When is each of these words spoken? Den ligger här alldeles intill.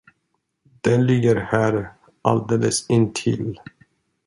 Den 0.85 1.03
ligger 1.07 1.35
här 1.35 1.93
alldeles 2.21 2.89
intill. 2.89 3.59